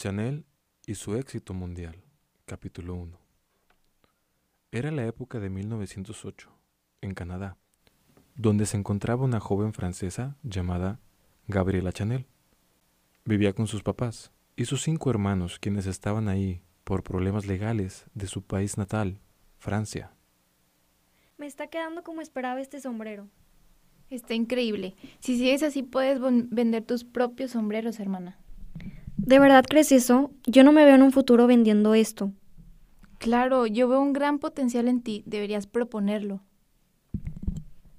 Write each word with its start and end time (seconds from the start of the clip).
Chanel 0.00 0.46
y 0.86 0.94
su 0.94 1.14
éxito 1.14 1.52
mundial. 1.52 1.94
Capítulo 2.46 2.94
1. 2.94 3.18
Era 4.72 4.90
la 4.90 5.04
época 5.04 5.40
de 5.40 5.50
1908, 5.50 6.50
en 7.02 7.12
Canadá, 7.12 7.58
donde 8.34 8.64
se 8.64 8.78
encontraba 8.78 9.26
una 9.26 9.40
joven 9.40 9.74
francesa 9.74 10.38
llamada 10.42 11.00
Gabriela 11.48 11.92
Chanel. 11.92 12.24
Vivía 13.26 13.52
con 13.52 13.66
sus 13.66 13.82
papás 13.82 14.32
y 14.56 14.64
sus 14.64 14.80
cinco 14.80 15.10
hermanos, 15.10 15.58
quienes 15.58 15.84
estaban 15.84 16.30
ahí 16.30 16.62
por 16.84 17.02
problemas 17.02 17.44
legales 17.46 18.06
de 18.14 18.26
su 18.26 18.40
país 18.40 18.78
natal, 18.78 19.20
Francia. 19.58 20.14
Me 21.36 21.44
está 21.44 21.66
quedando 21.66 22.02
como 22.04 22.22
esperaba 22.22 22.62
este 22.62 22.80
sombrero. 22.80 23.28
Está 24.08 24.32
increíble. 24.32 24.94
Si 25.18 25.36
sigues 25.36 25.62
así 25.62 25.82
puedes 25.82 26.20
vender 26.22 26.86
tus 26.86 27.04
propios 27.04 27.50
sombreros, 27.50 28.00
hermana. 28.00 28.39
¿De 29.30 29.38
verdad 29.38 29.64
crees 29.64 29.92
eso? 29.92 30.32
Yo 30.44 30.64
no 30.64 30.72
me 30.72 30.84
veo 30.84 30.96
en 30.96 31.02
un 31.02 31.12
futuro 31.12 31.46
vendiendo 31.46 31.94
esto. 31.94 32.32
Claro, 33.18 33.64
yo 33.64 33.86
veo 33.86 34.00
un 34.00 34.12
gran 34.12 34.40
potencial 34.40 34.88
en 34.88 35.02
ti. 35.02 35.22
Deberías 35.24 35.68
proponerlo. 35.68 36.42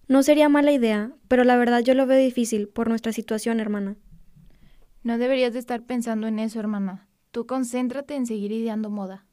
No 0.10 0.24
sería 0.24 0.50
mala 0.50 0.74
idea, 0.74 1.14
pero 1.30 1.46
la 1.46 1.56
verdad 1.56 1.80
yo 1.80 1.94
lo 1.94 2.06
veo 2.06 2.20
difícil 2.20 2.68
por 2.68 2.90
nuestra 2.90 3.14
situación, 3.14 3.62
hermana. 3.62 3.96
No 5.04 5.18
deberías 5.18 5.54
de 5.54 5.60
estar 5.60 5.84
pensando 5.84 6.28
en 6.28 6.38
eso, 6.38 6.60
hermana. 6.60 7.08
Tú 7.32 7.48
concéntrate 7.48 8.16
en 8.16 8.26
seguir 8.26 8.52
ideando 8.52 8.90
moda. 8.90 9.26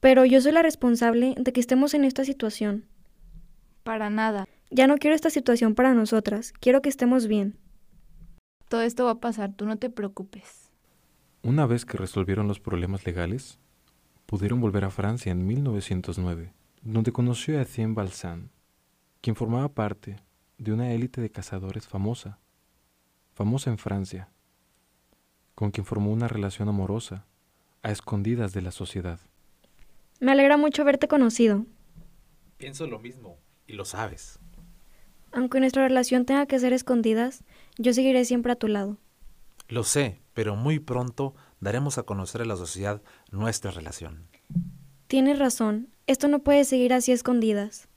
Pero 0.00 0.24
yo 0.24 0.40
soy 0.40 0.52
la 0.52 0.62
responsable 0.62 1.34
de 1.36 1.52
que 1.52 1.60
estemos 1.60 1.92
en 1.92 2.06
esta 2.06 2.24
situación. 2.24 2.86
Para 3.82 4.08
nada. 4.08 4.48
Ya 4.70 4.86
no 4.86 4.96
quiero 4.96 5.14
esta 5.14 5.28
situación 5.28 5.74
para 5.74 5.92
nosotras, 5.92 6.54
quiero 6.60 6.80
que 6.80 6.88
estemos 6.88 7.26
bien. 7.26 7.58
Todo 8.74 8.82
esto 8.82 9.04
va 9.04 9.12
a 9.12 9.20
pasar, 9.20 9.52
tú 9.52 9.66
no 9.66 9.76
te 9.78 9.88
preocupes. 9.88 10.72
Una 11.44 11.64
vez 11.64 11.84
que 11.84 11.96
resolvieron 11.96 12.48
los 12.48 12.58
problemas 12.58 13.06
legales, 13.06 13.60
pudieron 14.26 14.60
volver 14.60 14.84
a 14.84 14.90
Francia 14.90 15.30
en 15.30 15.46
1909, 15.46 16.52
donde 16.82 17.12
conoció 17.12 17.56
a 17.56 17.62
Etienne 17.62 17.94
Balsan, 17.94 18.50
quien 19.20 19.36
formaba 19.36 19.68
parte 19.68 20.16
de 20.58 20.72
una 20.72 20.92
élite 20.92 21.20
de 21.20 21.30
cazadores 21.30 21.86
famosa, 21.86 22.40
famosa 23.32 23.70
en 23.70 23.78
Francia, 23.78 24.28
con 25.54 25.70
quien 25.70 25.86
formó 25.86 26.10
una 26.10 26.26
relación 26.26 26.68
amorosa, 26.68 27.26
a 27.84 27.92
escondidas 27.92 28.54
de 28.54 28.62
la 28.62 28.72
sociedad. 28.72 29.20
Me 30.18 30.32
alegra 30.32 30.56
mucho 30.56 30.82
haberte 30.82 31.06
conocido. 31.06 31.64
Pienso 32.56 32.88
lo 32.88 32.98
mismo, 32.98 33.38
y 33.68 33.74
lo 33.74 33.84
sabes. 33.84 34.40
Aunque 35.30 35.60
nuestra 35.60 35.86
relación 35.86 36.26
tenga 36.26 36.46
que 36.46 36.58
ser 36.58 36.72
escondidas, 36.72 37.44
yo 37.78 37.92
seguiré 37.92 38.24
siempre 38.24 38.52
a 38.52 38.56
tu 38.56 38.68
lado. 38.68 38.98
Lo 39.68 39.84
sé, 39.84 40.20
pero 40.34 40.56
muy 40.56 40.78
pronto 40.78 41.34
daremos 41.60 41.98
a 41.98 42.02
conocer 42.02 42.42
a 42.42 42.44
la 42.44 42.56
sociedad 42.56 43.02
nuestra 43.30 43.70
relación. 43.70 44.28
Tienes 45.06 45.38
razón, 45.38 45.88
esto 46.06 46.28
no 46.28 46.40
puede 46.40 46.64
seguir 46.64 46.92
así 46.92 47.12
escondidas. 47.12 47.88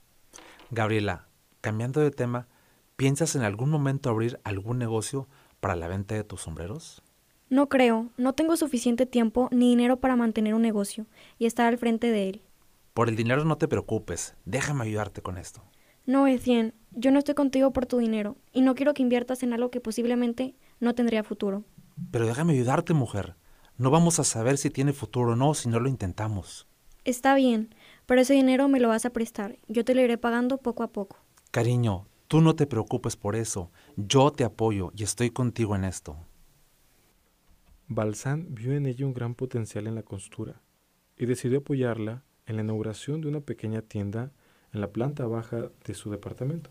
Gabriela, 0.70 1.28
cambiando 1.60 2.00
de 2.00 2.10
tema, 2.10 2.48
¿piensas 2.96 3.36
en 3.36 3.42
algún 3.42 3.70
momento 3.70 4.10
abrir 4.10 4.40
algún 4.44 4.78
negocio 4.78 5.28
para 5.60 5.76
la 5.76 5.88
venta 5.88 6.14
de 6.14 6.24
tus 6.24 6.42
sombreros? 6.42 7.02
No 7.50 7.68
creo, 7.68 8.10
no 8.18 8.34
tengo 8.34 8.56
suficiente 8.56 9.06
tiempo 9.06 9.48
ni 9.50 9.70
dinero 9.70 10.00
para 10.00 10.16
mantener 10.16 10.54
un 10.54 10.62
negocio 10.62 11.06
y 11.38 11.46
estar 11.46 11.66
al 11.66 11.78
frente 11.78 12.10
de 12.10 12.28
él. 12.28 12.42
Por 12.92 13.08
el 13.08 13.16
dinero 13.16 13.44
no 13.44 13.56
te 13.56 13.68
preocupes, 13.68 14.34
déjame 14.44 14.84
ayudarte 14.84 15.22
con 15.22 15.38
esto. 15.38 15.62
No, 16.04 16.26
Etienne, 16.26 16.74
yo 16.98 17.12
no 17.12 17.20
estoy 17.20 17.36
contigo 17.36 17.72
por 17.72 17.86
tu 17.86 17.98
dinero 17.98 18.36
y 18.52 18.62
no 18.62 18.74
quiero 18.74 18.92
que 18.92 19.02
inviertas 19.02 19.44
en 19.44 19.52
algo 19.52 19.70
que 19.70 19.80
posiblemente 19.80 20.56
no 20.80 20.94
tendría 20.94 21.22
futuro. 21.22 21.64
Pero 22.10 22.26
déjame 22.26 22.54
ayudarte, 22.54 22.92
mujer. 22.92 23.36
No 23.76 23.90
vamos 23.90 24.18
a 24.18 24.24
saber 24.24 24.58
si 24.58 24.70
tiene 24.70 24.92
futuro 24.92 25.32
o 25.32 25.36
no 25.36 25.54
si 25.54 25.68
no 25.68 25.78
lo 25.78 25.88
intentamos. 25.88 26.66
Está 27.04 27.36
bien, 27.36 27.74
pero 28.06 28.20
ese 28.20 28.34
dinero 28.34 28.68
me 28.68 28.80
lo 28.80 28.88
vas 28.88 29.04
a 29.04 29.10
prestar. 29.10 29.58
Yo 29.68 29.84
te 29.84 29.94
lo 29.94 30.02
iré 30.02 30.18
pagando 30.18 30.58
poco 30.58 30.82
a 30.82 30.88
poco. 30.88 31.16
Cariño, 31.52 32.06
tú 32.26 32.40
no 32.40 32.56
te 32.56 32.66
preocupes 32.66 33.16
por 33.16 33.36
eso. 33.36 33.70
Yo 33.96 34.32
te 34.32 34.42
apoyo 34.42 34.90
y 34.96 35.04
estoy 35.04 35.30
contigo 35.30 35.76
en 35.76 35.84
esto. 35.84 36.16
Balsan 37.86 38.48
vio 38.50 38.72
en 38.72 38.86
ella 38.86 39.06
un 39.06 39.14
gran 39.14 39.36
potencial 39.36 39.86
en 39.86 39.94
la 39.94 40.02
costura 40.02 40.60
y 41.16 41.26
decidió 41.26 41.58
apoyarla 41.58 42.24
en 42.46 42.56
la 42.56 42.62
inauguración 42.62 43.20
de 43.20 43.28
una 43.28 43.40
pequeña 43.40 43.82
tienda 43.82 44.32
en 44.72 44.80
la 44.80 44.92
planta 44.92 45.26
baja 45.26 45.70
de 45.84 45.94
su 45.94 46.10
departamento, 46.10 46.70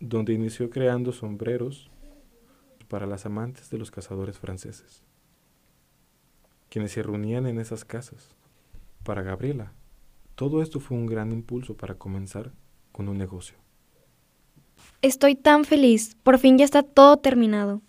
donde 0.00 0.32
inició 0.32 0.70
creando 0.70 1.12
sombreros 1.12 1.90
para 2.88 3.06
las 3.06 3.26
amantes 3.26 3.70
de 3.70 3.78
los 3.78 3.90
cazadores 3.90 4.38
franceses, 4.38 5.02
quienes 6.68 6.92
se 6.92 7.02
reunían 7.02 7.46
en 7.46 7.58
esas 7.58 7.84
casas. 7.84 8.36
Para 9.02 9.22
Gabriela, 9.22 9.72
todo 10.34 10.62
esto 10.62 10.80
fue 10.80 10.96
un 10.96 11.06
gran 11.06 11.32
impulso 11.32 11.76
para 11.76 11.94
comenzar 11.94 12.52
con 12.92 13.08
un 13.08 13.18
negocio. 13.18 13.56
Estoy 15.02 15.34
tan 15.34 15.64
feliz, 15.64 16.16
por 16.22 16.38
fin 16.38 16.58
ya 16.58 16.64
está 16.64 16.82
todo 16.82 17.16
terminado. 17.16 17.82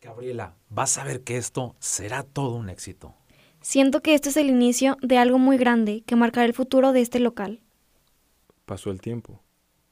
Gabriela, 0.00 0.56
vas 0.68 0.98
a 0.98 1.04
ver 1.04 1.22
que 1.22 1.36
esto 1.36 1.76
será 1.78 2.22
todo 2.22 2.56
un 2.56 2.68
éxito. 2.68 3.14
Siento 3.60 4.00
que 4.00 4.14
este 4.14 4.30
es 4.30 4.36
el 4.36 4.48
inicio 4.48 4.96
de 5.00 5.18
algo 5.18 5.38
muy 5.38 5.56
grande 5.56 6.02
que 6.04 6.16
marcará 6.16 6.44
el 6.44 6.54
futuro 6.54 6.92
de 6.92 7.00
este 7.00 7.20
local. 7.20 7.60
Pasó 8.64 8.90
el 8.90 9.00
tiempo 9.00 9.40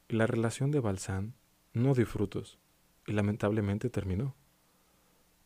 y 0.09 0.17
la 0.17 0.27
relación 0.27 0.73
de 0.73 0.81
Balsan 0.81 1.35
no 1.73 1.95
dio 1.95 2.07
frutos 2.07 2.59
y 3.07 3.13
lamentablemente 3.13 3.91
terminó. 3.91 4.35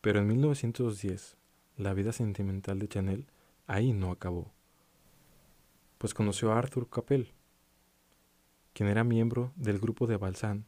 Pero 0.01 0.21
en 0.21 0.27
1910 0.29 1.37
la 1.77 1.95
vida 1.95 2.12
sentimental 2.12 2.79
de 2.79 2.89
Chanel 2.89 3.27
ahí 3.67 3.93
no 3.93 4.11
acabó, 4.11 4.53
pues 5.99 6.15
conoció 6.15 6.53
a 6.53 6.59
Arthur 6.59 6.89
Capel, 6.89 7.33
quien 8.73 8.89
era 8.89 9.05
miembro 9.05 9.53
del 9.57 9.79
grupo 9.79 10.07
de 10.07 10.17
Balsan, 10.17 10.67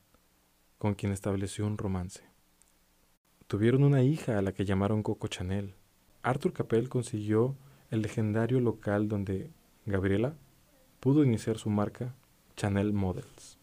con 0.78 0.94
quien 0.94 1.12
estableció 1.12 1.66
un 1.66 1.78
romance. 1.78 2.22
Tuvieron 3.46 3.84
una 3.84 4.02
hija 4.02 4.38
a 4.38 4.42
la 4.42 4.52
que 4.52 4.64
llamaron 4.64 5.02
Coco 5.02 5.28
Chanel. 5.28 5.74
Arthur 6.22 6.52
Capel 6.52 6.88
consiguió 6.88 7.56
el 7.90 8.02
legendario 8.02 8.60
local 8.60 9.08
donde 9.08 9.50
Gabriela 9.84 10.34
pudo 10.98 11.22
iniciar 11.22 11.58
su 11.58 11.70
marca 11.70 12.14
Chanel 12.56 12.92
Models. 12.92 13.58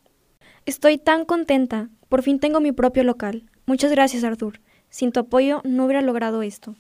Estoy 0.66 0.98
tan 0.98 1.26
contenta, 1.26 1.90
por 2.08 2.24
fin 2.24 2.40
tengo 2.40 2.62
mi 2.62 2.72
propio 2.72 3.04
local. 3.04 3.50
Muchas 3.66 3.92
gracias, 3.92 4.24
Arthur. 4.24 4.62
Sin 4.90 5.12
tu 5.12 5.20
apoyo 5.20 5.62
no 5.66 5.86
hubiera 5.86 6.02
logrado 6.02 6.42
esto. 6.42 6.76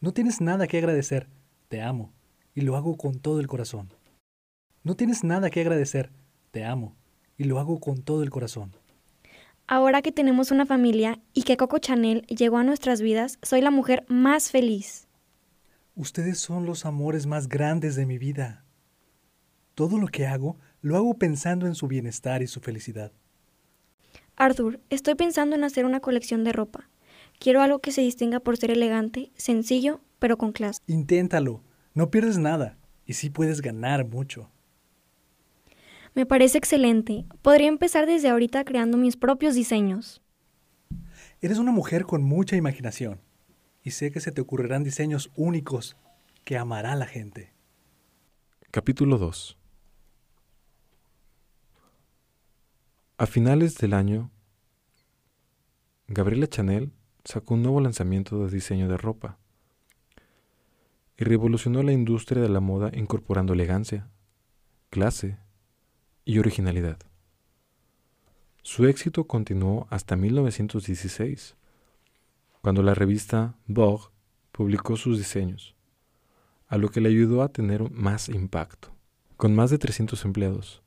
No 0.00 0.12
tienes 0.12 0.40
nada 0.40 0.66
que 0.66 0.78
agradecer. 0.78 1.28
Te 1.68 1.82
amo. 1.82 2.12
Y 2.54 2.62
lo 2.62 2.74
hago 2.76 2.96
con 2.96 3.18
todo 3.18 3.40
el 3.40 3.48
corazón. 3.48 3.92
No 4.82 4.94
tienes 4.94 5.24
nada 5.24 5.50
que 5.50 5.60
agradecer. 5.60 6.10
Te 6.52 6.64
amo. 6.64 6.96
Y 7.36 7.44
lo 7.44 7.58
hago 7.58 7.80
con 7.80 8.02
todo 8.02 8.22
el 8.22 8.30
corazón. 8.30 8.72
Ahora 9.66 10.00
que 10.00 10.12
tenemos 10.12 10.50
una 10.50 10.64
familia 10.64 11.20
y 11.34 11.42
que 11.42 11.58
Coco 11.58 11.78
Chanel 11.78 12.22
llegó 12.28 12.56
a 12.56 12.64
nuestras 12.64 13.02
vidas, 13.02 13.38
soy 13.42 13.60
la 13.60 13.70
mujer 13.70 14.06
más 14.08 14.50
feliz. 14.50 15.06
Ustedes 15.96 16.38
son 16.38 16.64
los 16.64 16.86
amores 16.86 17.26
más 17.26 17.48
grandes 17.48 17.94
de 17.94 18.06
mi 18.06 18.16
vida. 18.16 18.64
Todo 19.74 19.98
lo 19.98 20.06
que 20.06 20.26
hago, 20.26 20.56
lo 20.82 20.96
hago 20.96 21.14
pensando 21.14 21.66
en 21.66 21.74
su 21.74 21.88
bienestar 21.88 22.42
y 22.42 22.46
su 22.46 22.60
felicidad. 22.60 23.12
Arthur, 24.36 24.80
estoy 24.90 25.14
pensando 25.14 25.56
en 25.56 25.64
hacer 25.64 25.84
una 25.84 26.00
colección 26.00 26.44
de 26.44 26.52
ropa. 26.52 26.88
Quiero 27.38 27.62
algo 27.62 27.80
que 27.80 27.92
se 27.92 28.02
distinga 28.02 28.40
por 28.40 28.56
ser 28.56 28.70
elegante, 28.70 29.32
sencillo, 29.36 30.00
pero 30.18 30.36
con 30.36 30.52
clase. 30.52 30.80
Inténtalo. 30.86 31.62
No 31.94 32.10
pierdes 32.10 32.38
nada. 32.38 32.78
Y 33.06 33.14
sí 33.14 33.30
puedes 33.30 33.62
ganar 33.62 34.06
mucho. 34.06 34.50
Me 36.14 36.26
parece 36.26 36.58
excelente. 36.58 37.24
Podría 37.42 37.68
empezar 37.68 38.06
desde 38.06 38.28
ahorita 38.28 38.64
creando 38.64 38.96
mis 38.96 39.16
propios 39.16 39.54
diseños. 39.54 40.22
Eres 41.40 41.58
una 41.58 41.72
mujer 41.72 42.04
con 42.04 42.22
mucha 42.22 42.56
imaginación. 42.56 43.20
Y 43.82 43.92
sé 43.92 44.10
que 44.10 44.20
se 44.20 44.32
te 44.32 44.40
ocurrirán 44.40 44.82
diseños 44.82 45.30
únicos 45.36 45.96
que 46.44 46.58
amará 46.58 46.94
la 46.96 47.06
gente. 47.06 47.52
Capítulo 48.70 49.18
2 49.18 49.56
A 53.18 53.24
finales 53.24 53.78
del 53.78 53.94
año, 53.94 54.30
Gabriela 56.06 56.46
Chanel 56.48 56.92
sacó 57.24 57.54
un 57.54 57.62
nuevo 57.62 57.80
lanzamiento 57.80 58.44
de 58.44 58.52
diseño 58.52 58.88
de 58.88 58.98
ropa 58.98 59.38
y 61.16 61.24
revolucionó 61.24 61.82
la 61.82 61.92
industria 61.92 62.42
de 62.42 62.50
la 62.50 62.60
moda 62.60 62.90
incorporando 62.92 63.54
elegancia, 63.54 64.10
clase 64.90 65.38
y 66.26 66.40
originalidad. 66.40 66.98
Su 68.60 68.86
éxito 68.86 69.26
continuó 69.26 69.86
hasta 69.88 70.14
1916, 70.14 71.56
cuando 72.60 72.82
la 72.82 72.92
revista 72.92 73.56
Vogue 73.66 74.10
publicó 74.52 74.98
sus 74.98 75.16
diseños, 75.16 75.74
a 76.66 76.76
lo 76.76 76.90
que 76.90 77.00
le 77.00 77.08
ayudó 77.08 77.42
a 77.42 77.48
tener 77.48 77.90
más 77.90 78.28
impacto. 78.28 78.94
Con 79.38 79.54
más 79.54 79.70
de 79.70 79.78
300 79.78 80.22
empleados, 80.26 80.82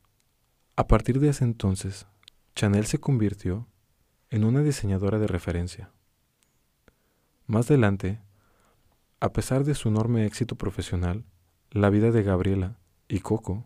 a 0.75 0.87
partir 0.87 1.19
de 1.19 1.29
ese 1.29 1.43
entonces, 1.43 2.05
Chanel 2.55 2.85
se 2.85 2.99
convirtió 2.99 3.67
en 4.29 4.43
una 4.43 4.61
diseñadora 4.61 5.19
de 5.19 5.27
referencia. 5.27 5.91
Más 7.47 7.69
adelante, 7.69 8.19
a 9.19 9.31
pesar 9.31 9.63
de 9.63 9.75
su 9.75 9.89
enorme 9.89 10.25
éxito 10.25 10.55
profesional, 10.55 11.25
la 11.71 11.89
vida 11.89 12.11
de 12.11 12.23
Gabriela 12.23 12.77
y 13.07 13.19
Coco 13.19 13.65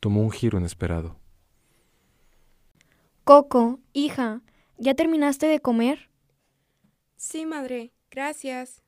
tomó 0.00 0.22
un 0.22 0.30
giro 0.30 0.58
inesperado. 0.58 1.16
Coco, 3.24 3.78
hija, 3.92 4.42
¿ya 4.78 4.94
terminaste 4.94 5.46
de 5.46 5.60
comer? 5.60 6.10
Sí, 7.16 7.46
madre, 7.46 7.92
gracias. 8.10 8.82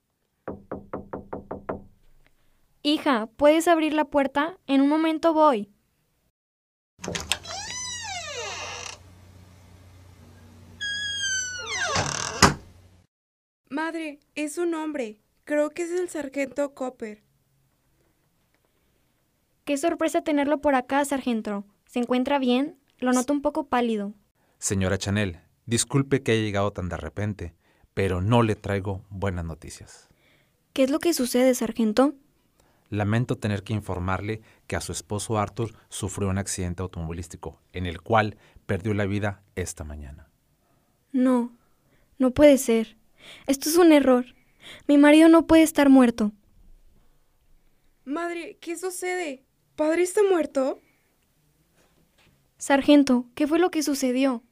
Hija, 2.83 3.27
¿puedes 3.37 3.69
abrir 3.69 3.93
la 3.93 4.07
puerta? 4.07 4.59
En 4.67 4.81
un 4.81 4.89
momento 4.89 5.33
voy. 5.33 5.71
Es 14.35 14.57
un 14.57 14.75
hombre. 14.75 15.19
Creo 15.45 15.71
que 15.71 15.83
es 15.83 15.91
el 15.91 16.09
sargento 16.09 16.73
Copper. 16.75 17.23
Qué 19.65 19.77
sorpresa 19.77 20.23
tenerlo 20.23 20.61
por 20.61 20.75
acá, 20.75 21.05
sargento. 21.05 21.65
¿Se 21.87 21.99
encuentra 21.99 22.39
bien? 22.39 22.79
Lo 22.99 23.13
noto 23.13 23.33
un 23.33 23.43
poco 23.43 23.67
pálido. 23.67 24.15
Señora 24.59 24.97
Chanel, 24.97 25.41
disculpe 25.67 26.23
que 26.23 26.33
haya 26.33 26.41
llegado 26.41 26.73
tan 26.73 26.89
de 26.89 26.97
repente, 26.97 27.55
pero 27.93 28.23
no 28.23 28.43
le 28.43 28.57
traigo 28.57 29.05
buenas 29.11 29.45
noticias. 29.45 30.09
¿Qué 30.73 30.85
es 30.85 30.91
lo 30.91 30.99
que 30.99 31.13
sucede, 31.13 31.55
sargento? 31.55 32.15
Lamento 32.89 33.37
tener 33.37 33.63
que 33.63 33.75
informarle 33.75 34.41
que 34.67 34.77
a 34.77 34.81
su 34.81 34.93
esposo 34.93 35.39
Arthur 35.39 35.75
sufrió 35.91 36.31
un 36.31 36.39
accidente 36.39 36.83
automovilístico, 36.83 37.61
en 37.73 37.87
el 37.87 38.01
cual 38.01 38.39
perdió 38.65 38.95
la 38.95 39.05
vida 39.05 39.43
esta 39.55 39.85
mañana. 39.85 40.31
No, 41.13 41.53
no 42.19 42.31
puede 42.31 42.57
ser. 42.57 42.97
Esto 43.47 43.69
es 43.69 43.77
un 43.77 43.93
error. 43.93 44.27
Mi 44.89 44.99
marido 44.99 45.29
no 45.29 45.47
puede 45.47 45.63
estar 45.63 45.89
muerto. 45.89 46.33
Madre, 48.05 48.59
¿qué 48.61 48.77
sucede? 48.77 49.45
¿Padre 49.77 50.03
está 50.03 50.23
muerto? 50.29 50.81
Sargento, 52.59 53.27
¿qué 53.35 53.47
fue 53.47 53.59
lo 53.59 53.71
que 53.71 53.83
sucedió? 53.83 54.43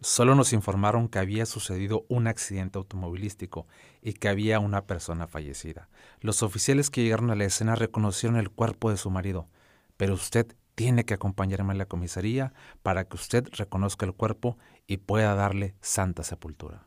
Solo 0.00 0.34
nos 0.34 0.52
informaron 0.52 1.08
que 1.08 1.18
había 1.18 1.46
sucedido 1.46 2.04
un 2.08 2.26
accidente 2.26 2.78
automovilístico 2.78 3.66
y 4.02 4.12
que 4.12 4.28
había 4.28 4.60
una 4.60 4.86
persona 4.86 5.26
fallecida. 5.26 5.88
Los 6.20 6.42
oficiales 6.42 6.90
que 6.90 7.02
llegaron 7.02 7.30
a 7.30 7.34
la 7.34 7.44
escena 7.44 7.74
reconocieron 7.74 8.38
el 8.38 8.50
cuerpo 8.50 8.90
de 8.90 8.96
su 8.96 9.10
marido, 9.10 9.48
pero 9.96 10.14
usted 10.14 10.54
tiene 10.74 11.04
que 11.04 11.14
acompañarme 11.14 11.72
a 11.72 11.76
la 11.76 11.86
comisaría 11.86 12.52
para 12.82 13.08
que 13.08 13.16
usted 13.16 13.48
reconozca 13.52 14.04
el 14.04 14.12
cuerpo 14.12 14.58
y 14.86 14.98
pueda 14.98 15.34
darle 15.34 15.74
santa 15.80 16.22
sepultura. 16.22 16.86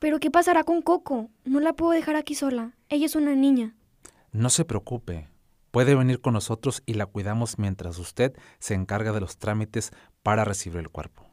¿Pero 0.00 0.18
qué 0.18 0.30
pasará 0.30 0.64
con 0.64 0.80
Coco? 0.80 1.28
No 1.44 1.60
la 1.60 1.74
puedo 1.74 1.92
dejar 1.92 2.16
aquí 2.16 2.34
sola. 2.34 2.74
Ella 2.88 3.04
es 3.04 3.16
una 3.16 3.34
niña. 3.36 3.76
No 4.32 4.48
se 4.48 4.64
preocupe. 4.64 5.28
Puede 5.70 5.94
venir 5.94 6.22
con 6.22 6.32
nosotros 6.32 6.82
y 6.86 6.94
la 6.94 7.04
cuidamos 7.04 7.58
mientras 7.58 7.98
usted 7.98 8.34
se 8.60 8.72
encarga 8.72 9.12
de 9.12 9.20
los 9.20 9.36
trámites 9.36 9.92
para 10.22 10.46
recibir 10.46 10.78
el 10.78 10.88
cuerpo. 10.88 11.26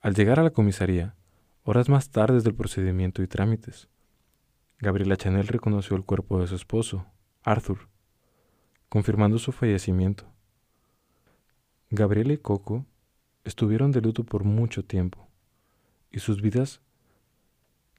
Al 0.00 0.14
llegar 0.14 0.40
a 0.40 0.42
la 0.42 0.50
comisaría, 0.50 1.14
horas 1.62 1.88
más 1.88 2.10
tarde 2.10 2.40
del 2.40 2.54
procedimiento 2.56 3.22
y 3.22 3.28
trámites, 3.28 3.88
Gabriela 4.80 5.16
Chanel 5.16 5.46
reconoció 5.46 5.96
el 5.96 6.04
cuerpo 6.04 6.40
de 6.40 6.48
su 6.48 6.56
esposo, 6.56 7.06
Arthur, 7.44 7.88
confirmando 8.88 9.38
su 9.38 9.52
fallecimiento. 9.52 10.24
Gabriela 11.90 12.32
y 12.32 12.38
Coco 12.38 12.86
estuvieron 13.44 13.92
de 13.92 14.00
luto 14.00 14.24
por 14.24 14.42
mucho 14.42 14.84
tiempo 14.84 15.27
y 16.10 16.20
sus 16.20 16.40
vidas 16.40 16.80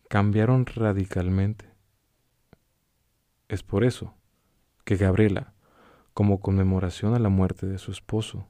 cambiaron 0.08 0.66
radicalmente. 0.66 1.66
Es 3.48 3.64
por 3.64 3.84
eso 3.84 4.14
que 4.84 4.96
Gabriela, 4.96 5.54
como 6.14 6.40
conmemoración 6.40 7.14
a 7.14 7.20
la 7.20 7.30
muerte 7.30 7.68
de 7.68 7.78
su 7.78 7.92
esposo, 7.92 8.48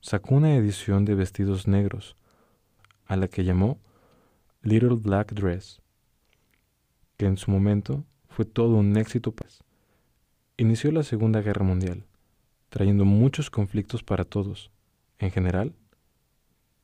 sacó 0.00 0.34
una 0.34 0.54
edición 0.54 1.04
de 1.04 1.14
vestidos 1.14 1.66
negros 1.66 2.16
a 3.06 3.16
la 3.16 3.28
que 3.28 3.44
llamó 3.44 3.80
Little 4.62 4.96
Black 4.96 5.32
Dress, 5.32 5.80
que 7.16 7.26
en 7.26 7.36
su 7.36 7.50
momento 7.50 8.04
fue 8.28 8.44
todo 8.44 8.76
un 8.76 8.96
éxito. 8.96 9.32
Pues. 9.32 9.64
Inició 10.56 10.92
la 10.92 11.02
Segunda 11.02 11.40
Guerra 11.40 11.64
Mundial, 11.64 12.04
trayendo 12.68 13.04
muchos 13.04 13.50
conflictos 13.50 14.02
para 14.02 14.24
todos, 14.24 14.70
en 15.18 15.30
general 15.30 15.74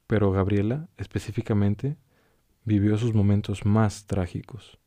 pero 0.07 0.33
Gabriela, 0.33 0.89
específicamente, 0.97 1.97
vivió 2.65 2.97
sus 2.99 3.15
momentos 3.15 3.65
más 3.65 4.07
trágicos. 4.07 4.79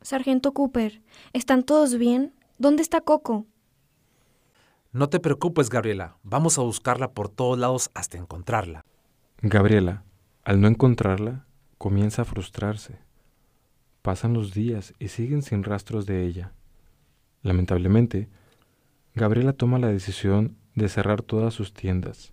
Sargento 0.00 0.52
Cooper, 0.52 1.02
¿están 1.32 1.64
todos 1.64 1.98
bien? 1.98 2.34
¿Dónde 2.58 2.82
está 2.82 3.00
Coco? 3.00 3.46
No 4.92 5.08
te 5.08 5.20
preocupes, 5.20 5.70
Gabriela. 5.70 6.16
Vamos 6.22 6.58
a 6.58 6.62
buscarla 6.62 7.12
por 7.12 7.28
todos 7.28 7.58
lados 7.58 7.90
hasta 7.94 8.16
encontrarla. 8.16 8.84
Gabriela, 9.42 10.04
al 10.44 10.60
no 10.60 10.68
encontrarla, 10.68 11.46
comienza 11.76 12.22
a 12.22 12.24
frustrarse. 12.24 12.98
Pasan 14.02 14.32
los 14.32 14.54
días 14.54 14.94
y 14.98 15.08
siguen 15.08 15.42
sin 15.42 15.62
rastros 15.62 16.06
de 16.06 16.24
ella. 16.24 16.52
Lamentablemente, 17.42 18.28
Gabriela 19.14 19.52
toma 19.52 19.78
la 19.78 19.88
decisión 19.88 20.56
de 20.74 20.88
cerrar 20.88 21.22
todas 21.22 21.54
sus 21.54 21.72
tiendas 21.74 22.32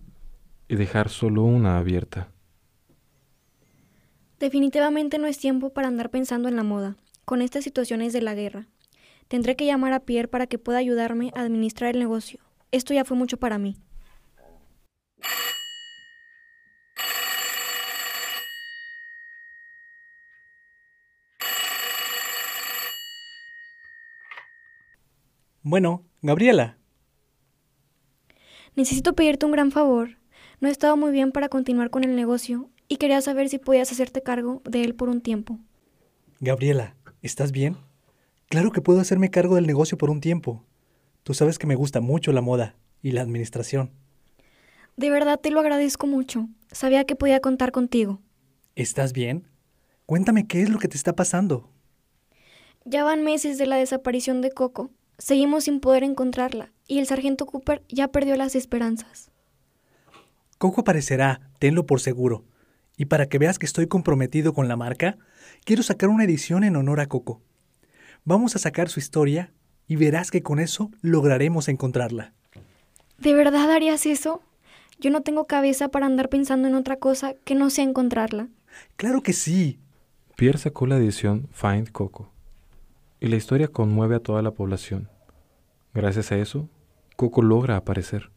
y 0.68 0.76
dejar 0.76 1.10
solo 1.10 1.44
una 1.44 1.78
abierta. 1.78 2.30
Definitivamente 4.40 5.18
no 5.18 5.28
es 5.28 5.38
tiempo 5.38 5.72
para 5.72 5.88
andar 5.88 6.10
pensando 6.10 6.50
en 6.50 6.56
la 6.56 6.64
moda, 6.64 6.98
con 7.24 7.42
estas 7.42 7.64
situaciones 7.64 8.14
de 8.14 8.22
la 8.22 8.36
guerra. 8.36 8.68
Tendré 9.28 9.56
que 9.56 9.66
llamar 9.66 9.94
a 9.94 10.02
Pierre 10.02 10.28
para 10.28 10.48
que 10.48 10.60
pueda 10.60 10.78
ayudarme 10.78 11.32
a 11.36 11.42
administrar 11.42 11.94
el 11.94 12.00
negocio. 12.00 12.40
Esto 12.72 12.94
ya 12.94 13.06
fue 13.06 13.18
mucho 13.18 13.38
para 13.38 13.58
mí. 13.58 13.78
Bueno, 25.68 26.04
Gabriela. 26.22 26.78
Necesito 28.76 29.16
pedirte 29.16 29.48
un 29.48 29.52
gran 29.52 29.72
favor. 29.72 30.18
No 30.60 30.68
he 30.68 30.72
estado 30.72 30.98
muy 30.98 31.12
bien 31.12 31.32
para 31.32 31.50
continuar 31.50 31.90
con 31.90 32.04
el 32.04 32.16
negocio 32.16 32.70
y 32.88 32.98
quería 32.98 33.22
saber 33.22 33.50
si 33.50 33.58
podías 33.58 33.92
hacerte 33.92 34.22
cargo 34.22 34.62
de 34.66 34.84
él 34.84 34.96
por 34.96 35.10
un 35.10 35.22
tiempo. 35.22 35.60
Gabriela, 36.40 36.96
¿estás 37.22 37.52
bien? 37.52 37.78
Claro 38.48 38.72
que 38.72 38.82
puedo 38.82 39.00
hacerme 39.00 39.32
cargo 39.32 39.56
del 39.56 39.68
negocio 39.68 39.98
por 39.98 40.10
un 40.10 40.22
tiempo. 40.22 40.64
Tú 41.24 41.34
sabes 41.34 41.58
que 41.58 41.68
me 41.68 41.76
gusta 41.76 42.02
mucho 42.02 42.32
la 42.32 42.42
moda 42.42 42.76
y 43.02 43.12
la 43.12 43.22
administración. 43.22 43.92
De 44.96 45.10
verdad 45.10 45.40
te 45.40 45.52
lo 45.52 45.60
agradezco 45.60 46.08
mucho. 46.08 46.48
Sabía 46.72 47.06
que 47.06 47.16
podía 47.16 47.40
contar 47.40 47.72
contigo. 47.72 48.22
¿Estás 48.76 49.14
bien? 49.14 49.48
Cuéntame 50.06 50.48
qué 50.48 50.62
es 50.62 50.70
lo 50.70 50.80
que 50.80 50.88
te 50.88 50.98
está 50.98 51.16
pasando. 51.16 51.70
Ya 52.86 53.04
van 53.04 53.24
meses 53.24 53.58
de 53.58 53.66
la 53.66 53.78
desaparición 53.78 54.42
de 54.42 54.52
Coco. 54.52 54.92
Seguimos 55.18 55.64
sin 55.64 55.80
poder 55.80 56.04
encontrarla 56.04 56.72
y 56.88 57.00
el 57.00 57.08
sargento 57.08 57.46
Cooper 57.46 57.84
ya 57.90 58.10
perdió 58.10 58.36
las 58.36 58.56
esperanzas. 58.56 59.32
Coco 60.66 60.82
aparecerá, 60.82 61.42
tenlo 61.60 61.86
por 61.86 62.02
seguro. 62.02 62.44
Y 62.98 63.06
para 63.06 63.28
que 63.28 63.38
veas 63.38 63.60
que 63.60 63.68
estoy 63.68 63.86
comprometido 63.86 64.52
con 64.52 64.68
la 64.68 64.76
marca, 64.76 65.16
quiero 65.64 65.84
sacar 65.84 66.10
una 66.10 66.24
edición 66.24 66.64
en 66.64 66.76
honor 66.76 67.02
a 67.02 67.06
Coco. 67.06 67.40
Vamos 68.24 68.56
a 68.56 68.58
sacar 68.58 68.90
su 68.90 69.00
historia 69.00 69.54
y 69.88 69.96
verás 69.96 70.32
que 70.32 70.42
con 70.42 70.60
eso 70.60 70.90
lograremos 71.04 71.68
encontrarla. 71.68 72.34
¿De 73.20 73.36
verdad 73.36 73.70
harías 73.70 74.08
eso? 74.08 74.42
Yo 75.00 75.12
no 75.12 75.22
tengo 75.22 75.46
cabeza 75.46 75.90
para 75.90 76.08
andar 76.08 76.30
pensando 76.30 76.68
en 76.68 76.74
otra 76.74 76.96
cosa 76.96 77.36
que 77.44 77.54
no 77.54 77.70
sea 77.70 77.84
encontrarla. 77.84 78.48
Claro 78.96 79.22
que 79.22 79.34
sí. 79.34 79.78
Pierre 80.36 80.58
sacó 80.58 80.88
la 80.88 80.98
edición 80.98 81.48
Find 81.52 81.92
Coco 81.92 82.32
y 83.20 83.28
la 83.28 83.36
historia 83.36 83.68
conmueve 83.68 84.16
a 84.16 84.20
toda 84.20 84.42
la 84.42 84.50
población. 84.50 85.12
Gracias 85.94 86.32
a 86.32 86.38
eso, 86.38 86.68
Coco 87.18 87.44
logra 87.44 87.78
aparecer. 87.78 88.32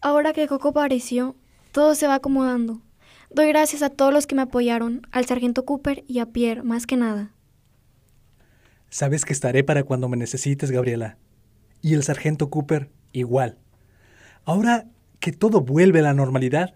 Ahora 0.00 0.32
que 0.32 0.48
Coco 0.48 0.68
apareció, 0.68 1.36
todo 1.72 1.94
se 1.94 2.06
va 2.06 2.16
acomodando. 2.16 2.80
Doy 3.30 3.48
gracias 3.48 3.82
a 3.82 3.90
todos 3.90 4.12
los 4.12 4.26
que 4.26 4.34
me 4.34 4.42
apoyaron, 4.42 5.02
al 5.12 5.26
sargento 5.26 5.64
Cooper 5.64 6.04
y 6.08 6.18
a 6.20 6.26
Pierre, 6.26 6.62
más 6.62 6.86
que 6.86 6.96
nada. 6.96 7.32
Sabes 8.88 9.24
que 9.24 9.32
estaré 9.32 9.62
para 9.62 9.84
cuando 9.84 10.08
me 10.08 10.16
necesites, 10.16 10.70
Gabriela. 10.70 11.18
Y 11.82 11.94
el 11.94 12.02
sargento 12.02 12.50
Cooper, 12.50 12.90
igual. 13.12 13.58
Ahora 14.44 14.86
que 15.20 15.32
todo 15.32 15.60
vuelve 15.60 16.00
a 16.00 16.02
la 16.02 16.14
normalidad, 16.14 16.74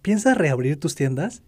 ¿piensas 0.00 0.38
reabrir 0.38 0.78
tus 0.78 0.94
tiendas? 0.94 1.42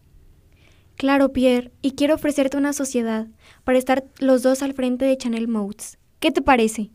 Claro, 0.97 1.33
Pierre, 1.33 1.73
y 1.81 1.93
quiero 1.93 2.17
ofrecerte 2.17 2.57
una 2.57 2.73
sociedad 2.73 3.29
para 3.65 3.79
estar 3.79 4.05
los 4.19 4.43
dos 4.43 4.63
al 4.63 4.75
frente 4.75 5.05
de 5.05 5.17
Chanel 5.17 5.49
Modes. 5.49 5.99
¿Qué 6.21 6.33
te 6.33 6.43
parece? 6.43 6.91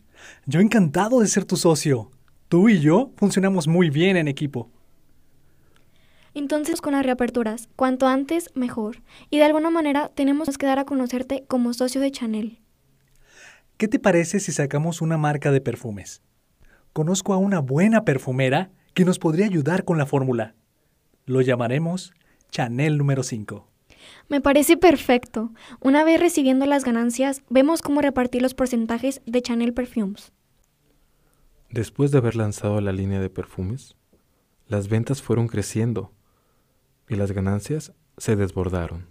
Yo 0.45 0.59
encantado 0.59 1.21
de 1.21 1.27
ser 1.27 1.45
tu 1.45 1.57
socio. 1.57 2.11
Tú 2.49 2.69
y 2.69 2.79
yo 2.79 3.11
funcionamos 3.17 3.67
muy 3.67 3.89
bien 3.89 4.15
en 4.15 4.29
equipo. 4.29 4.69
Entonces 6.33 6.79
con 6.79 6.93
las 6.93 7.05
reaperturas, 7.05 7.67
cuanto 7.75 8.07
antes 8.07 8.51
mejor. 8.53 9.01
Y 9.29 9.37
de 9.37 9.43
alguna 9.43 9.69
manera 9.69 10.11
tenemos 10.15 10.57
que 10.57 10.65
dar 10.65 10.79
a 10.79 10.85
conocerte 10.85 11.43
como 11.47 11.73
socio 11.73 11.99
de 11.99 12.11
Chanel. 12.11 12.59
¿Qué 13.75 13.89
te 13.89 13.99
parece 13.99 14.39
si 14.39 14.53
sacamos 14.53 15.01
una 15.01 15.17
marca 15.17 15.51
de 15.51 15.59
perfumes? 15.59 16.21
Conozco 16.93 17.33
a 17.33 17.37
una 17.37 17.59
buena 17.59 18.05
perfumera 18.05 18.71
que 18.93 19.03
nos 19.03 19.19
podría 19.19 19.45
ayudar 19.45 19.83
con 19.83 19.97
la 19.97 20.05
fórmula. 20.05 20.55
Lo 21.25 21.41
llamaremos 21.41 22.13
Chanel 22.49 22.97
número 22.97 23.23
5. 23.23 23.67
Me 24.29 24.39
parece 24.39 24.77
perfecto. 24.77 25.51
Una 25.81 26.05
vez 26.05 26.19
recibiendo 26.19 26.65
las 26.65 26.85
ganancias, 26.85 27.41
vemos 27.49 27.81
cómo 27.81 28.01
repartir 28.01 28.41
los 28.41 28.53
porcentajes 28.53 29.21
de 29.25 29.41
Chanel 29.41 29.73
Perfumes. 29.73 30.31
Después 31.69 32.11
de 32.11 32.19
haber 32.19 32.35
lanzado 32.35 32.79
la 32.81 32.91
línea 32.91 33.19
de 33.19 33.29
perfumes, 33.29 33.95
las 34.67 34.87
ventas 34.87 35.21
fueron 35.21 35.47
creciendo 35.47 36.11
y 37.09 37.15
las 37.15 37.31
ganancias 37.31 37.93
se 38.17 38.35
desbordaron. 38.35 39.07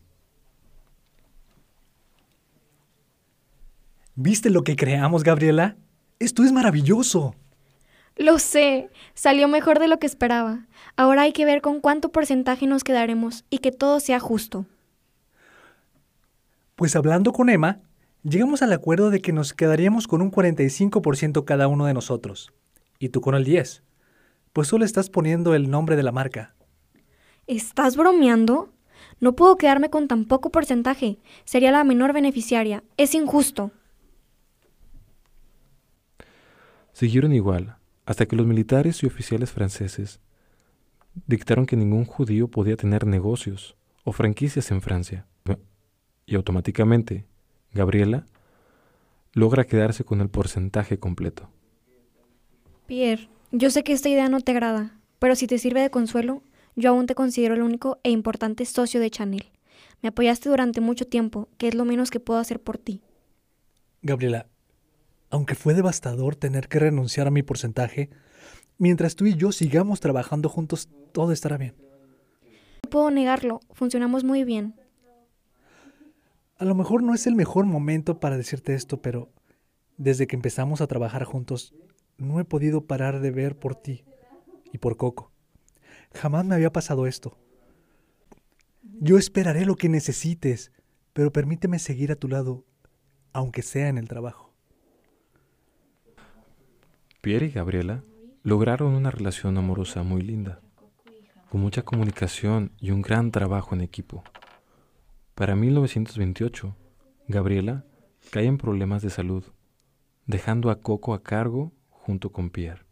¿Viste 4.15 4.49
lo 4.49 4.65
que 4.65 4.77
creamos, 4.77 5.23
Gabriela? 5.23 5.77
Esto 6.19 6.43
es 6.43 6.51
maravilloso. 6.51 7.35
Lo 8.17 8.39
sé, 8.39 8.89
salió 9.13 9.47
mejor 9.47 9.79
de 9.79 9.89
lo 9.89 9.99
que 9.99 10.07
esperaba. 10.07 10.67
Ahora 10.97 11.23
hay 11.23 11.33
que 11.33 11.45
ver 11.45 11.61
con 11.61 11.81
cuánto 11.81 12.11
porcentaje 12.11 12.67
nos 12.67 12.83
quedaremos 12.83 13.45
y 13.51 13.59
que 13.59 13.73
todo 13.73 14.01
sea 14.01 14.19
justo. 14.19 14.65
Pues 16.75 16.97
hablando 16.97 17.33
con 17.33 17.51
Emma, 17.51 17.81
llegamos 18.29 18.63
al 18.63 18.73
acuerdo 18.73 19.11
de 19.11 19.21
que 19.21 19.33
nos 19.33 19.55
quedaríamos 19.55 20.09
con 20.09 20.21
un 20.21 20.31
45% 20.31 21.45
cada 21.45 21.69
uno 21.69 21.87
de 21.87 21.95
nosotros. 21.95 22.53
Y 22.99 23.11
tú 23.11 23.21
con 23.21 23.35
el 23.35 23.45
10%. 23.45 23.83
Pues 24.53 24.69
solo 24.69 24.85
estás 24.85 25.11
poniendo 25.11 25.55
el 25.55 25.71
nombre 25.71 25.97
de 25.97 26.03
la 26.03 26.13
marca. 26.13 26.55
¿Estás 27.47 27.97
bromeando? 27.97 28.73
No 29.21 29.37
puedo 29.37 29.57
quedarme 29.57 29.91
con 29.91 30.09
tan 30.09 30.25
poco 30.25 30.51
porcentaje. 30.51 31.19
Sería 31.45 31.71
la 31.71 31.85
menor 31.85 32.15
beneficiaria. 32.15 32.83
Es 32.97 33.15
injusto. 33.15 33.71
Siguieron 36.93 37.35
igual, 37.35 37.77
hasta 38.07 38.25
que 38.25 38.37
los 38.37 38.47
militares 38.47 39.03
y 39.03 39.07
oficiales 39.07 39.53
franceses 39.53 40.21
dictaron 41.27 41.67
que 41.67 41.77
ningún 41.77 42.07
judío 42.07 42.49
podía 42.49 42.77
tener 42.77 43.07
negocios 43.07 43.77
o 44.05 44.13
franquicias 44.13 44.71
en 44.71 44.81
Francia. 44.81 45.27
Y 46.25 46.35
automáticamente, 46.35 47.27
Gabriela 47.73 48.27
logra 49.33 49.65
quedarse 49.65 50.05
con 50.05 50.21
el 50.21 50.29
porcentaje 50.29 50.99
completo. 50.99 51.51
Pierre, 52.87 53.29
yo 53.53 53.71
sé 53.71 53.85
que 53.85 53.93
esta 53.93 54.09
idea 54.09 54.29
no 54.29 54.41
te 54.41 54.53
agrada, 54.53 54.99
pero 55.19 55.35
si 55.35 55.47
te 55.47 55.59
sirve 55.59 55.81
de 55.81 55.91
consuelo, 55.91 56.43
yo 56.75 56.91
aún 56.91 57.07
te 57.07 57.15
considero 57.15 57.55
el 57.55 57.63
único 57.63 57.99
e 58.03 58.11
importante 58.11 58.65
socio 58.65 59.01
de 59.01 59.11
Chanel. 59.11 59.47
Me 60.03 60.09
apoyaste 60.09 60.49
durante 60.49 60.81
mucho 60.81 61.07
tiempo, 61.07 61.49
que 61.59 61.69
es 61.69 61.75
lo 61.75 61.85
menos 61.85 62.11
que 62.11 62.21
puedo 62.21 62.39
hacer 62.39 62.61
por 62.61 62.79
ti. 62.79 63.03
Gabriela, 64.03 64.47
aunque 65.31 65.55
fue 65.55 65.75
devastador 65.75 66.37
tener 66.37 66.69
que 66.69 66.79
renunciar 66.79 67.27
a 67.27 67.31
mi 67.31 67.43
porcentaje, 67.43 68.11
mientras 68.79 69.17
tú 69.17 69.27
y 69.27 69.35
yo 69.35 69.53
sigamos 69.53 70.01
trabajando 70.01 70.49
juntos, 70.49 70.89
todo 71.13 71.33
estará 71.33 71.57
bien. 71.57 71.75
No 72.85 72.91
puedo 72.91 73.11
negarlo, 73.11 73.61
funcionamos 73.73 74.23
muy 74.23 74.45
bien. 74.45 74.75
A 76.59 76.65
lo 76.65 76.75
mejor 76.75 77.03
no 77.03 77.13
es 77.15 77.27
el 77.27 77.35
mejor 77.35 77.67
momento 77.67 78.19
para 78.19 78.39
decirte 78.39 78.75
esto, 78.75 79.03
pero 79.03 79.31
desde 79.99 80.27
que 80.27 80.37
empezamos 80.37 80.81
a 80.81 80.87
trabajar 80.87 81.25
juntos, 81.25 81.75
no 82.17 82.41
he 82.41 82.45
podido 82.45 82.87
parar 82.87 83.21
de 83.21 83.31
ver 83.31 83.59
por 83.59 83.75
ti 83.75 84.05
y 84.73 84.79
por 84.79 84.97
Coco. 84.97 85.33
Jamás 86.15 86.47
me 86.47 86.55
había 86.55 86.73
pasado 86.73 87.07
esto. 87.07 87.37
Yo 88.83 89.19
esperaré 89.19 89.67
lo 89.67 89.77
que 89.77 89.91
necesites, 89.91 90.73
pero 91.13 91.31
permíteme 91.31 91.79
seguir 91.79 92.11
a 92.11 92.17
tu 92.17 92.29
lado, 92.29 92.65
aunque 93.35 93.61
sea 93.61 93.89
en 93.89 93.99
el 93.99 94.09
trabajo. 94.09 94.55
Pierre 97.21 97.47
y 97.47 97.51
Gabriela 97.51 98.03
lograron 98.43 98.95
una 98.95 99.11
relación 99.11 99.59
amorosa 99.59 100.03
muy 100.03 100.23
linda, 100.23 100.61
con 101.51 101.61
mucha 101.61 101.83
comunicación 101.83 102.73
y 102.79 102.93
un 102.93 103.03
gran 103.03 103.31
trabajo 103.31 103.75
en 103.75 103.83
equipo. 103.83 104.25
Para 105.37 105.55
1928, 105.55 106.75
Gabriela 107.29 107.85
cae 108.31 108.47
en 108.47 108.57
problemas 108.57 109.03
de 109.03 109.11
salud, 109.11 109.45
dejando 110.25 110.71
a 110.71 110.81
Coco 110.81 111.13
a 111.13 111.23
cargo 111.23 111.75
junto 111.91 112.33
con 112.33 112.49
Pierre. 112.49 112.87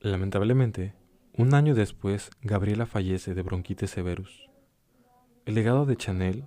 Lamentablemente, 0.00 0.94
un 1.34 1.52
año 1.52 1.74
después, 1.74 2.30
Gabriela 2.40 2.86
fallece 2.86 3.34
de 3.34 3.42
bronquitis 3.42 3.90
severus. 3.90 4.48
El 5.44 5.56
legado 5.56 5.84
de 5.84 5.98
Chanel 5.98 6.46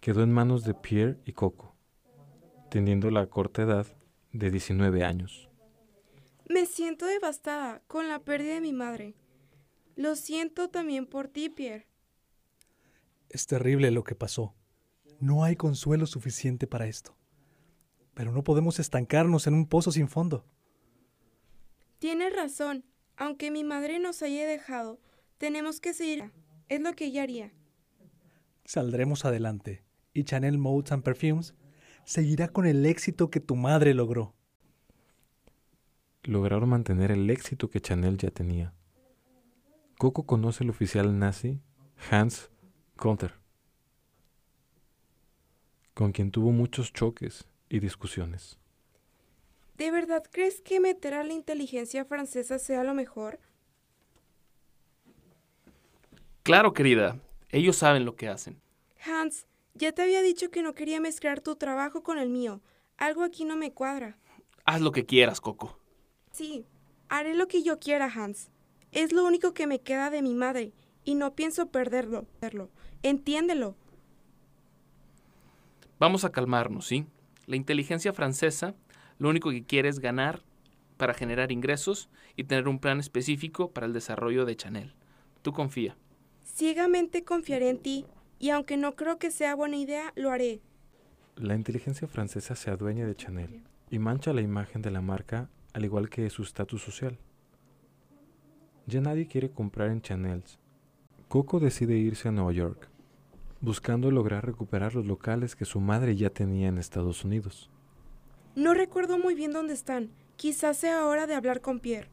quedó 0.00 0.22
en 0.22 0.32
manos 0.32 0.64
de 0.64 0.72
Pierre 0.72 1.20
y 1.26 1.34
Coco, 1.34 1.76
teniendo 2.70 3.10
la 3.10 3.26
corta 3.26 3.60
edad 3.60 3.86
de 4.32 4.50
19 4.50 5.04
años. 5.04 5.50
Me 6.48 6.64
siento 6.64 7.04
devastada 7.04 7.82
con 7.86 8.08
la 8.08 8.20
pérdida 8.20 8.54
de 8.54 8.62
mi 8.62 8.72
madre. 8.72 9.14
Lo 9.96 10.16
siento 10.16 10.70
también 10.70 11.04
por 11.04 11.28
ti, 11.28 11.50
Pierre. 11.50 11.86
Es 13.28 13.46
terrible 13.46 13.90
lo 13.90 14.04
que 14.04 14.14
pasó. 14.14 14.54
No 15.20 15.44
hay 15.44 15.56
consuelo 15.56 16.06
suficiente 16.06 16.66
para 16.66 16.86
esto. 16.86 17.16
Pero 18.14 18.32
no 18.32 18.44
podemos 18.44 18.78
estancarnos 18.78 19.46
en 19.46 19.54
un 19.54 19.66
pozo 19.66 19.92
sin 19.92 20.08
fondo. 20.08 20.44
Tienes 21.98 22.34
razón. 22.34 22.84
Aunque 23.16 23.50
mi 23.50 23.64
madre 23.64 23.98
nos 23.98 24.22
haya 24.22 24.46
dejado, 24.46 25.00
tenemos 25.38 25.80
que 25.80 25.94
seguir. 25.94 26.32
Es 26.68 26.80
lo 26.80 26.92
que 26.92 27.06
ella 27.06 27.22
haría. 27.22 27.52
Saldremos 28.64 29.24
adelante 29.24 29.84
y 30.12 30.24
Chanel 30.24 30.58
Modes 30.58 30.92
and 30.92 31.02
Perfumes 31.02 31.54
seguirá 32.04 32.48
con 32.48 32.66
el 32.66 32.84
éxito 32.84 33.30
que 33.30 33.40
tu 33.40 33.56
madre 33.56 33.94
logró. 33.94 34.34
Lograron 36.24 36.68
mantener 36.68 37.12
el 37.12 37.30
éxito 37.30 37.70
que 37.70 37.80
Chanel 37.80 38.18
ya 38.18 38.30
tenía. 38.30 38.74
Coco 39.98 40.26
conoce 40.26 40.64
al 40.64 40.70
oficial 40.70 41.18
nazi 41.18 41.60
Hans 42.10 42.50
Gunther, 42.98 43.34
con 45.94 46.12
quien 46.12 46.30
tuvo 46.30 46.50
muchos 46.50 46.92
choques 46.92 47.46
y 47.68 47.80
discusiones. 47.80 48.58
¿De 49.76 49.90
verdad 49.90 50.24
crees 50.30 50.62
que 50.62 50.80
meter 50.80 51.12
a 51.12 51.22
la 51.22 51.34
inteligencia 51.34 52.06
francesa 52.06 52.58
sea 52.58 52.82
lo 52.84 52.94
mejor? 52.94 53.38
Claro, 56.42 56.72
querida. 56.72 57.20
Ellos 57.50 57.76
saben 57.76 58.06
lo 58.06 58.16
que 58.16 58.28
hacen. 58.28 58.60
Hans, 59.04 59.46
ya 59.74 59.92
te 59.92 60.02
había 60.02 60.22
dicho 60.22 60.50
que 60.50 60.62
no 60.62 60.74
quería 60.74 61.00
mezclar 61.00 61.40
tu 61.40 61.56
trabajo 61.56 62.02
con 62.02 62.18
el 62.18 62.30
mío. 62.30 62.62
Algo 62.96 63.22
aquí 63.24 63.44
no 63.44 63.56
me 63.56 63.72
cuadra. 63.72 64.16
Haz 64.64 64.80
lo 64.80 64.92
que 64.92 65.04
quieras, 65.04 65.40
Coco. 65.40 65.78
Sí, 66.30 66.64
haré 67.08 67.34
lo 67.34 67.46
que 67.46 67.62
yo 67.62 67.78
quiera, 67.78 68.06
Hans. 68.06 68.50
Es 68.90 69.12
lo 69.12 69.24
único 69.24 69.52
que 69.52 69.66
me 69.66 69.80
queda 69.80 70.08
de 70.08 70.22
mi 70.22 70.34
madre 70.34 70.72
y 71.04 71.14
no 71.14 71.34
pienso 71.34 71.70
perderlo. 71.70 72.26
Entiéndelo. 73.08 73.76
Vamos 76.00 76.24
a 76.24 76.32
calmarnos, 76.32 76.88
¿sí? 76.88 77.06
La 77.46 77.54
inteligencia 77.54 78.12
francesa 78.12 78.74
lo 79.20 79.28
único 79.28 79.50
que 79.50 79.62
quiere 79.62 79.88
es 79.88 80.00
ganar 80.00 80.42
para 80.96 81.14
generar 81.14 81.52
ingresos 81.52 82.10
y 82.34 82.42
tener 82.42 82.66
un 82.66 82.80
plan 82.80 82.98
específico 82.98 83.70
para 83.70 83.86
el 83.86 83.92
desarrollo 83.92 84.44
de 84.44 84.56
Chanel. 84.56 84.94
Tú 85.42 85.52
confía. 85.52 85.96
Ciegamente 86.42 87.22
confiaré 87.22 87.68
en 87.70 87.78
ti 87.78 88.06
y 88.40 88.50
aunque 88.50 88.76
no 88.76 88.96
creo 88.96 89.20
que 89.20 89.30
sea 89.30 89.54
buena 89.54 89.76
idea, 89.76 90.12
lo 90.16 90.32
haré. 90.32 90.60
La 91.36 91.54
inteligencia 91.54 92.08
francesa 92.08 92.56
se 92.56 92.70
adueña 92.70 93.06
de 93.06 93.14
Chanel 93.14 93.62
y 93.88 94.00
mancha 94.00 94.32
la 94.32 94.42
imagen 94.42 94.82
de 94.82 94.90
la 94.90 95.00
marca 95.00 95.48
al 95.74 95.84
igual 95.84 96.10
que 96.10 96.28
su 96.28 96.42
estatus 96.42 96.82
social. 96.82 97.20
Ya 98.86 99.00
nadie 99.00 99.28
quiere 99.28 99.52
comprar 99.52 99.90
en 99.90 100.02
Chanel's. 100.02 100.58
Coco 101.28 101.60
decide 101.60 101.96
irse 101.96 102.28
a 102.28 102.32
Nueva 102.32 102.52
York, 102.52 102.88
buscando 103.66 104.12
lograr 104.12 104.46
recuperar 104.46 104.94
los 104.94 105.06
locales 105.06 105.56
que 105.56 105.64
su 105.64 105.80
madre 105.80 106.14
ya 106.14 106.30
tenía 106.30 106.68
en 106.68 106.78
Estados 106.78 107.24
Unidos. 107.24 107.68
No 108.54 108.74
recuerdo 108.74 109.18
muy 109.18 109.34
bien 109.34 109.52
dónde 109.52 109.74
están. 109.74 110.12
Quizás 110.36 110.76
sea 110.76 111.04
hora 111.04 111.26
de 111.26 111.34
hablar 111.34 111.60
con 111.60 111.80
Pierre. 111.80 112.08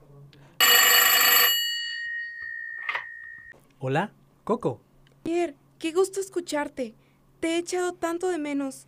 Hola, 3.78 4.12
Coco. 4.44 4.82
Pierre, 5.22 5.56
qué 5.78 5.92
gusto 5.92 6.20
escucharte. 6.20 6.96
Te 7.40 7.50
he 7.50 7.58
echado 7.60 7.94
tanto 7.94 8.30
de 8.30 8.40
menos. 8.40 8.88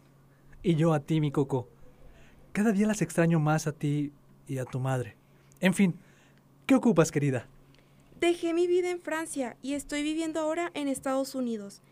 Y 0.63 0.73
yo 0.73 0.93
a 0.93 1.01
ti, 1.01 1.21
mi 1.21 1.31
Coco. 1.31 1.69
Cada 2.51 2.71
día 2.71 2.87
las 2.87 3.03
extraño 3.03 3.39
más 3.39 3.67
a 3.67 3.73
ti 3.73 4.11
y 4.47 4.57
a 4.57 4.65
tu 4.65 4.79
madre. 4.79 5.17
En 5.59 5.75
fin, 5.75 5.99
¿qué 6.65 6.73
ocupas, 6.73 7.11
querida? 7.11 7.47
Dejé 8.19 8.55
mi 8.55 8.65
vida 8.65 8.89
en 8.89 9.01
Francia 9.01 9.55
y 9.61 9.73
estoy 9.73 10.01
viviendo 10.01 10.39
ahora 10.39 10.71
en 10.73 10.87
Estados 10.87 11.35
Unidos. 11.35 11.83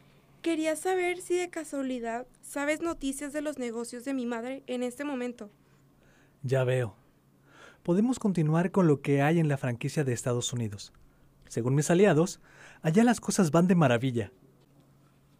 Quería 0.43 0.75
saber 0.75 1.21
si 1.21 1.37
de 1.37 1.49
casualidad 1.49 2.27
sabes 2.41 2.81
noticias 2.81 3.31
de 3.31 3.41
los 3.41 3.57
negocios 3.57 4.03
de 4.03 4.13
mi 4.13 4.25
madre 4.25 4.61
en 4.67 4.83
este 4.83 5.05
momento. 5.05 5.49
Ya 6.41 6.65
veo. 6.65 6.97
Podemos 7.81 8.19
continuar 8.19 8.69
con 8.71 8.85
lo 8.85 9.01
que 9.01 9.21
hay 9.21 9.39
en 9.39 9.47
la 9.47 9.55
franquicia 9.55 10.03
de 10.03 10.11
Estados 10.11 10.51
Unidos. 10.51 10.91
Según 11.47 11.75
mis 11.75 11.89
aliados, 11.89 12.41
allá 12.81 13.05
las 13.05 13.21
cosas 13.21 13.51
van 13.51 13.69
de 13.69 13.75
maravilla. 13.75 14.33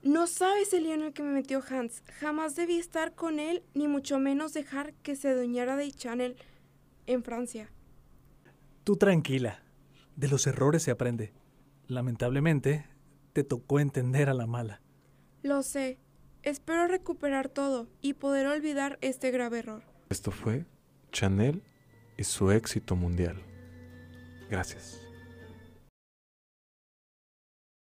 No 0.03 0.25
sabes 0.25 0.72
el 0.74 0.83
lío 0.83 0.93
en 0.93 1.01
el 1.01 1.12
que 1.12 1.22
me 1.22 1.33
metió 1.33 1.62
Hans. 1.69 2.01
Jamás 2.22 2.55
debí 2.55 2.77
estar 2.79 3.13
con 3.13 3.41
él, 3.41 3.62
ni 3.74 3.89
mucho 3.89 4.19
menos 4.19 4.53
dejar 4.53 4.93
que 5.03 5.17
se 5.17 5.27
adueñara 5.27 5.75
de 5.75 5.91
Chanel 5.91 6.38
en 7.07 7.24
Francia. 7.24 7.69
Tú 8.86 8.95
tranquila. 8.95 9.63
De 10.15 10.29
los 10.29 10.48
errores 10.48 10.81
se 10.81 10.91
aprende. 10.91 11.33
Lamentablemente, 11.88 12.86
te 13.33 13.43
tocó 13.43 13.81
entender 13.81 14.29
a 14.29 14.33
la 14.33 14.48
mala. 14.48 14.79
Lo 15.43 15.62
sé. 15.62 16.00
Espero 16.41 16.88
recuperar 16.88 17.50
todo 17.50 17.89
y 18.01 18.13
poder 18.13 18.47
olvidar 18.47 18.97
este 19.01 19.29
grave 19.29 19.59
error. 19.59 19.83
Esto 20.09 20.31
fue 20.31 20.65
Chanel 21.12 21.62
y 22.17 22.23
su 22.23 22.51
éxito 22.51 22.95
mundial. 22.95 23.41
Gracias. 24.50 25.02